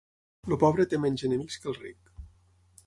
[0.51, 2.13] El pobre té menys enemics que el ric.